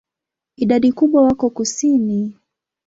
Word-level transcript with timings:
Idadi 0.55 0.91
kubwa 0.91 1.21
wako 1.23 1.49
kusini. 1.49 2.33